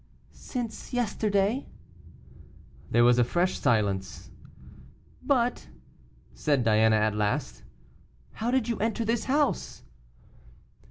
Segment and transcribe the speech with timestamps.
[0.33, 1.67] "Since yesterday."
[2.89, 4.31] There was a fresh silence.
[5.21, 5.67] "But,"
[6.33, 7.61] said Diana at last,
[8.31, 9.83] "how did you enter this house?"